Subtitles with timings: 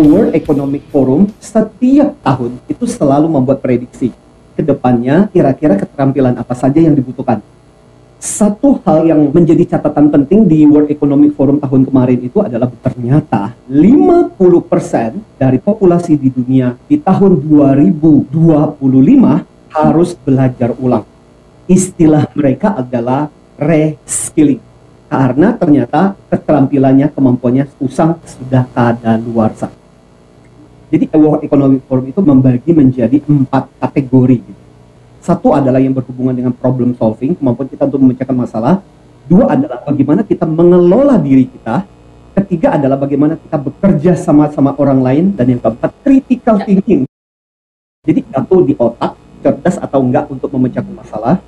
[0.00, 4.08] World Economic Forum setiap tahun itu selalu membuat prediksi
[4.56, 7.44] ke depannya kira-kira keterampilan apa saja yang dibutuhkan.
[8.20, 13.56] Satu hal yang menjadi catatan penting di World Economic Forum tahun kemarin itu adalah ternyata
[13.64, 18.28] 50% dari populasi di dunia di tahun 2025
[19.72, 21.08] harus belajar ulang.
[21.64, 24.60] Istilah mereka adalah reskilling
[25.08, 29.79] karena ternyata keterampilannya, kemampuannya usang sudah kada luar sana.
[30.90, 34.42] Jadi World Economic Forum itu membagi menjadi empat kategori.
[34.42, 34.62] Gitu.
[35.22, 38.82] Satu adalah yang berhubungan dengan problem solving, kemampuan kita untuk memecahkan masalah.
[39.30, 41.86] Dua adalah bagaimana kita mengelola diri kita.
[42.34, 45.24] Ketiga adalah bagaimana kita bekerja sama-sama orang lain.
[45.38, 47.06] Dan yang keempat, critical thinking.
[48.02, 49.14] Jadi satu di otak,
[49.46, 51.38] cerdas atau enggak untuk memecahkan masalah.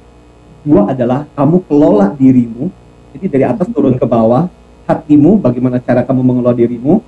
[0.63, 2.71] Dua adalah kamu kelola dirimu.
[3.19, 4.47] Jadi dari atas turun ke bawah,
[4.87, 7.03] hatimu, bagaimana cara kamu mengelola dirimu,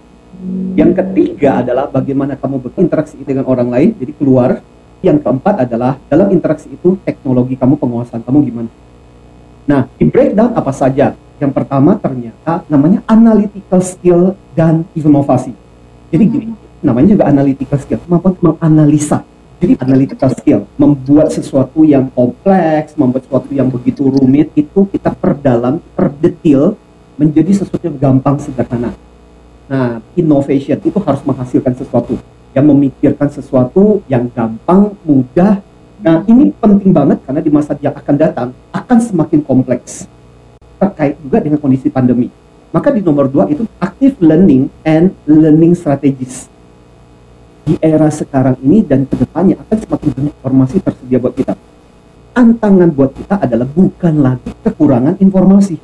[0.74, 4.50] yang ketiga adalah bagaimana kamu berinteraksi dengan orang lain, jadi keluar.
[5.04, 8.70] Yang keempat adalah dalam interaksi itu teknologi kamu, penguasaan kamu gimana.
[9.68, 11.12] Nah, di breakdown apa saja?
[11.36, 15.52] Yang pertama ternyata namanya analytical skill dan inovasi.
[16.08, 16.48] Jadi gini,
[16.80, 19.20] namanya juga analytical skill, kemampuan menganalisa.
[19.60, 25.84] Jadi analytical skill, membuat sesuatu yang kompleks, membuat sesuatu yang begitu rumit, itu kita perdalam,
[25.92, 26.80] perdetil,
[27.20, 28.92] menjadi sesuatu yang gampang, sederhana.
[29.74, 32.14] Nah, innovation itu harus menghasilkan sesuatu
[32.54, 35.58] yang memikirkan sesuatu yang gampang, mudah.
[35.98, 40.06] Nah, ini penting banget karena di masa yang akan datang akan semakin kompleks
[40.78, 42.30] terkait juga dengan kondisi pandemi.
[42.70, 46.46] Maka di nomor dua itu active learning and learning strategies.
[47.66, 51.58] Di era sekarang ini dan ke depannya akan semakin banyak informasi tersedia buat kita.
[52.30, 55.82] Tantangan buat kita adalah bukan lagi kekurangan informasi,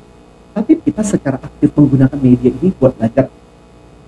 [0.55, 3.40] tapi kita secara aktif menggunakan media ini buat belajar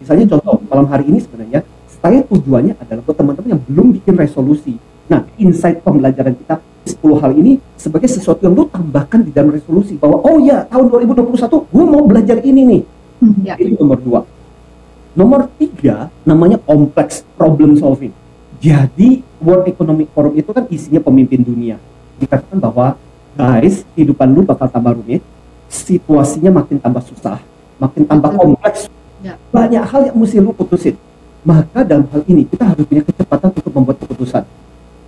[0.03, 4.75] Misalnya contoh malam hari ini sebenarnya saya tujuannya adalah buat teman-teman yang belum bikin resolusi.
[5.07, 9.95] Nah, insight pembelajaran kita 10 hal ini sebagai sesuatu yang lu tambahkan di dalam resolusi
[9.95, 12.81] bahwa oh ya tahun 2021 gue mau belajar ini nih.
[13.23, 13.55] Hmm, ya.
[13.55, 14.19] Itu nomor dua.
[15.15, 18.11] Nomor tiga namanya kompleks problem solving.
[18.59, 21.79] Jadi World Economic Forum itu kan isinya pemimpin dunia.
[22.19, 22.99] Dikatakan bahwa
[23.39, 25.23] guys kehidupan lu bakal tambah rumit,
[25.71, 27.39] situasinya makin tambah susah,
[27.79, 28.91] makin tambah kompleks
[29.23, 29.39] Ya.
[29.55, 30.99] Banyak hal yang mesti lu putusin.
[31.47, 34.43] Maka dalam hal ini kita harus punya kecepatan untuk membuat keputusan.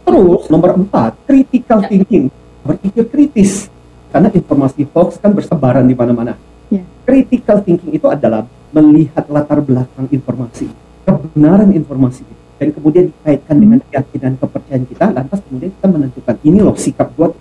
[0.08, 1.88] Terus nomor empat, critical ya.
[1.92, 2.32] thinking,
[2.64, 3.68] berpikir kritis.
[4.10, 6.40] Karena informasi hoax kan bersebaran di mana-mana.
[6.72, 6.84] Ya.
[7.04, 10.68] Critical thinking itu adalah melihat latar belakang informasi,
[11.08, 12.24] kebenaran informasi
[12.56, 13.64] dan kemudian dikaitkan hmm.
[13.64, 17.32] dengan keyakinan kepercayaan kita, lantas kemudian kita menentukan ini loh sikap buat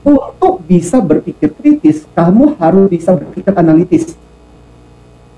[0.00, 4.16] untuk bisa berpikir kritis, kamu harus bisa berpikir analitis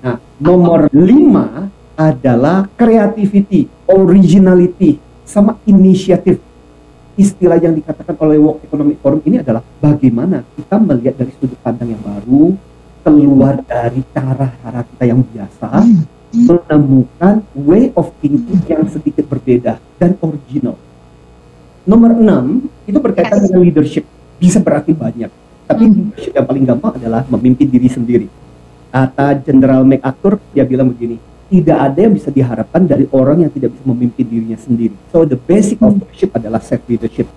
[0.03, 6.43] Nah, nomor lima adalah creativity, originality, sama inisiatif.
[7.15, 11.95] Istilah yang dikatakan oleh World Economic Forum ini adalah bagaimana kita melihat dari sudut pandang
[11.95, 12.51] yang baru,
[13.05, 15.87] keluar dari cara-cara kita yang biasa,
[16.35, 20.75] menemukan way of thinking yang sedikit berbeda dan original.
[21.87, 24.03] Nomor enam, itu berkaitan dengan leadership.
[24.35, 25.31] Bisa berarti banyak.
[25.63, 25.95] Tapi hmm.
[25.95, 28.42] leadership yang paling gampang adalah memimpin diri sendiri
[28.93, 31.17] kata Jenderal MacArthur dia bilang begini
[31.49, 34.97] tidak ada yang bisa diharapkan dari orang yang tidak bisa memimpin dirinya sendiri.
[35.13, 37.29] So the basic of leadership adalah self leadership.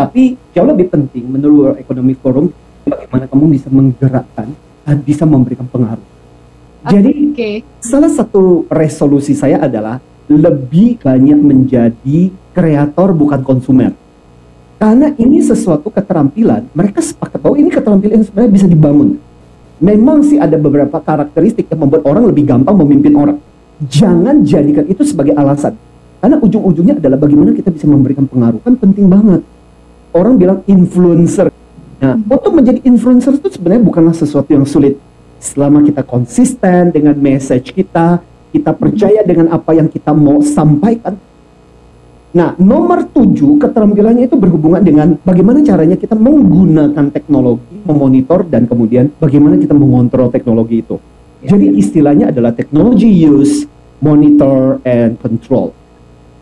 [0.00, 2.48] Tapi jauh lebih penting menurut World Economic Forum
[2.88, 6.08] bagaimana kamu bisa menggerakkan dan bisa memberikan pengaruh.
[6.88, 7.56] Jadi okay.
[7.84, 13.92] salah satu resolusi saya adalah lebih banyak menjadi kreator bukan konsumer
[14.78, 19.18] karena ini sesuatu keterampilan mereka sepakat bahwa ini keterampilan yang sebenarnya bisa dibangun
[19.78, 23.38] memang sih ada beberapa karakteristik yang membuat orang lebih gampang memimpin orang.
[23.86, 25.78] Jangan jadikan itu sebagai alasan.
[26.18, 28.58] Karena ujung-ujungnya adalah bagaimana kita bisa memberikan pengaruh.
[28.66, 29.46] Kan penting banget.
[30.10, 31.46] Orang bilang influencer.
[31.98, 32.26] Nah, hmm.
[32.26, 34.98] untuk menjadi influencer itu sebenarnya bukanlah sesuatu yang sulit.
[35.38, 38.18] Selama kita konsisten dengan message kita,
[38.50, 41.14] kita percaya dengan apa yang kita mau sampaikan,
[42.28, 49.08] Nah, nomor tujuh keterampilannya itu berhubungan dengan bagaimana caranya kita menggunakan teknologi, memonitor, dan kemudian
[49.16, 51.00] bagaimana kita mengontrol teknologi itu.
[51.40, 51.56] Ya.
[51.56, 53.64] Jadi istilahnya adalah technology use,
[54.04, 55.72] monitor, and control.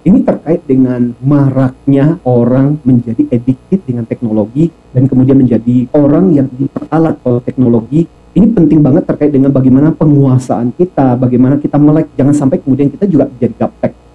[0.03, 7.15] Ini terkait dengan maraknya orang menjadi addicted dengan teknologi dan kemudian menjadi orang yang diperalat
[7.23, 8.01] oleh teknologi.
[8.35, 13.07] Ini penting banget terkait dengan bagaimana penguasaan kita, bagaimana kita melek, jangan sampai kemudian kita
[13.07, 14.06] juga jadi gaptek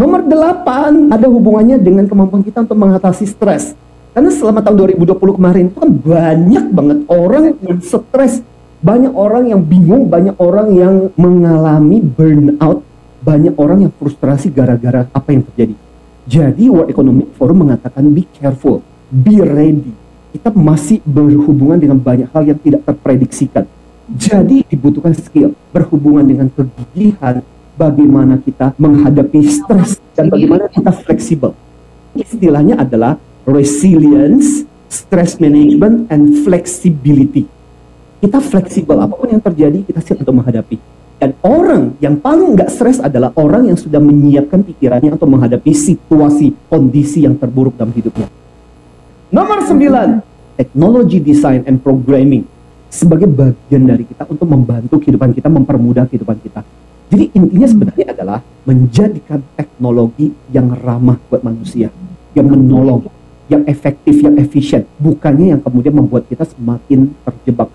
[0.00, 3.76] Nomor delapan ada hubungannya dengan kemampuan kita untuk mengatasi stres.
[4.16, 8.40] Karena selama tahun 2020 kemarin itu kan banyak banget orang yang stres,
[8.80, 12.80] banyak orang yang bingung, banyak orang yang mengalami burnout
[13.20, 15.76] banyak orang yang frustrasi gara-gara apa yang terjadi.
[16.24, 18.80] Jadi World Economic Forum mengatakan be careful,
[19.12, 19.92] be ready.
[20.30, 23.68] Kita masih berhubungan dengan banyak hal yang tidak terprediksikan.
[24.10, 27.44] Jadi dibutuhkan skill berhubungan dengan kegigihan,
[27.80, 31.56] bagaimana kita menghadapi stres dan bagaimana kita fleksibel.
[32.12, 33.16] Istilahnya adalah
[33.48, 37.48] resilience, stress management, and flexibility.
[38.20, 40.76] Kita fleksibel, apa pun yang terjadi kita siap untuk menghadapi.
[41.16, 46.52] Dan orang yang paling nggak stres adalah orang yang sudah menyiapkan pikirannya untuk menghadapi situasi,
[46.68, 48.28] kondisi yang terburuk dalam hidupnya.
[49.32, 52.44] Nomor 9, teknologi design and programming
[52.92, 56.60] sebagai bagian dari kita untuk membantu kehidupan kita, mempermudah kehidupan kita.
[57.10, 61.90] Jadi intinya sebenarnya adalah menjadikan teknologi yang ramah buat manusia,
[62.38, 63.10] yang menolong,
[63.50, 67.66] yang efektif, yang efisien, bukannya yang kemudian membuat kita semakin terjebak.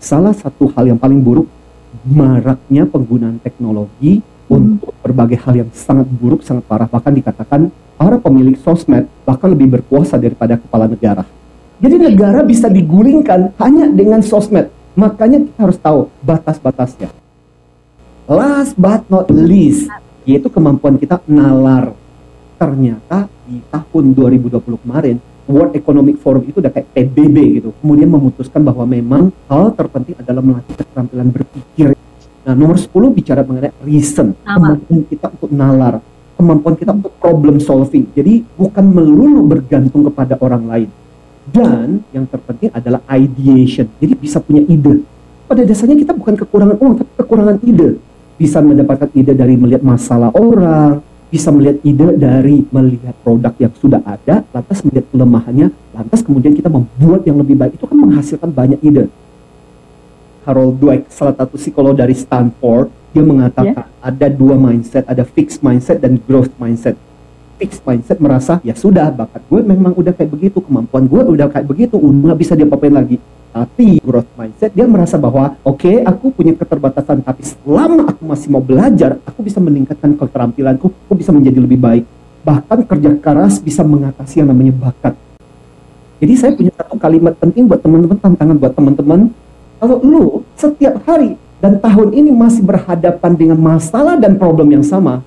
[0.00, 1.44] Salah satu hal yang paling buruk
[2.08, 4.48] maraknya penggunaan teknologi hmm.
[4.48, 7.68] untuk berbagai hal yang sangat buruk, sangat parah, bahkan dikatakan
[8.00, 11.28] para pemilik sosmed bahkan lebih berkuasa daripada kepala negara.
[11.76, 14.72] Jadi negara bisa digulingkan hanya dengan sosmed.
[14.96, 17.21] Makanya kita harus tahu batas-batasnya.
[18.32, 19.92] Last but not least,
[20.24, 21.92] yaitu kemampuan kita nalar.
[22.56, 27.76] Ternyata di tahun 2020 kemarin, World Economic Forum itu udah kayak PBB gitu.
[27.84, 31.92] Kemudian memutuskan bahwa memang hal terpenting adalah melatih keterampilan berpikir.
[32.48, 36.00] Nah, nomor 10 bicara mengenai reason, kemampuan kita untuk nalar,
[36.40, 38.16] kemampuan kita untuk problem solving.
[38.16, 40.88] Jadi bukan melulu bergantung kepada orang lain.
[41.52, 43.92] Dan yang terpenting adalah ideation.
[44.00, 45.04] Jadi bisa punya ide.
[45.44, 48.00] Pada dasarnya kita bukan kekurangan uang, tapi kekurangan ide
[48.42, 50.98] bisa mendapatkan ide dari melihat masalah orang,
[51.30, 56.66] bisa melihat ide dari melihat produk yang sudah ada, lantas melihat kelemahannya, lantas kemudian kita
[56.66, 57.78] membuat yang lebih baik.
[57.78, 59.06] Itu kan menghasilkan banyak ide.
[60.42, 64.02] Harold Dweck, salah satu psikolog dari Stanford, dia mengatakan yeah.
[64.02, 66.98] ada dua mindset, ada fixed mindset dan growth mindset.
[67.62, 71.70] Fixed mindset merasa ya sudah bakat gue memang udah kayak begitu, kemampuan gue udah kayak
[71.70, 76.56] begitu, udah bisa diapa-apain lagi tapi growth mindset dia merasa bahwa oke okay, aku punya
[76.56, 81.76] keterbatasan tapi selama aku masih mau belajar aku bisa meningkatkan keterampilanku aku bisa menjadi lebih
[81.76, 82.04] baik.
[82.42, 85.14] Bahkan kerja keras bisa mengatasi yang namanya bakat.
[86.18, 89.20] Jadi saya punya satu kalimat penting buat teman-teman tantangan buat teman-teman.
[89.78, 90.24] Kalau lu
[90.56, 95.22] setiap hari dan tahun ini masih berhadapan dengan masalah dan problem yang sama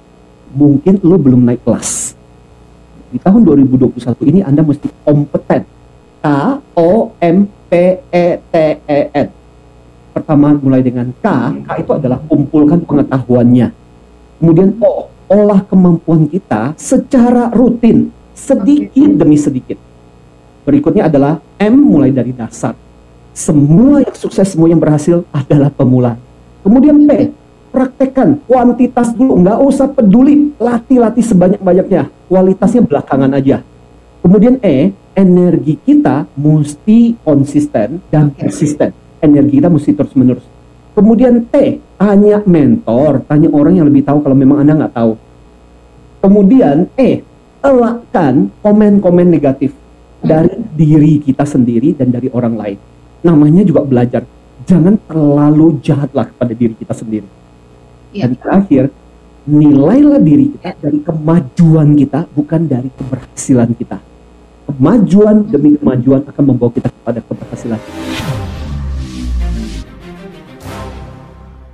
[0.55, 2.15] mungkin lu belum naik kelas.
[3.11, 3.95] Di tahun 2021
[4.27, 5.63] ini Anda mesti kompeten.
[6.25, 6.27] K
[6.73, 7.45] O M
[7.75, 9.27] P-E-T-E-N.
[10.15, 11.27] Pertama mulai dengan K,
[11.67, 13.67] K itu adalah kumpulkan pengetahuannya.
[14.39, 19.75] Kemudian O, olah kemampuan kita secara rutin, sedikit demi sedikit.
[20.63, 22.79] Berikutnya adalah M mulai dari dasar.
[23.35, 26.15] Semua yang sukses, semua yang berhasil adalah pemula.
[26.63, 27.35] Kemudian P,
[27.75, 32.07] praktekkan kuantitas dulu, nggak usah peduli, latih-latih sebanyak-banyaknya.
[32.31, 33.59] Kualitasnya belakangan aja.
[34.23, 38.91] Kemudian E, energi kita mesti konsisten dan persisten.
[39.23, 40.45] Energi kita mesti terus menerus.
[40.91, 45.13] Kemudian T, tanya mentor, tanya orang yang lebih tahu kalau memang Anda nggak tahu.
[46.19, 47.23] Kemudian E,
[47.63, 49.73] elakkan komen-komen negatif
[50.19, 52.77] dari diri kita sendiri dan dari orang lain.
[53.25, 54.23] Namanya juga belajar.
[54.65, 57.27] Jangan terlalu jahatlah kepada diri kita sendiri.
[58.15, 58.25] Ya.
[58.25, 58.83] Dan terakhir,
[59.45, 64.14] nilailah diri kita dari kemajuan kita, bukan dari keberhasilan kita
[64.69, 67.81] kemajuan demi kemajuan akan membawa kita kepada keberhasilan.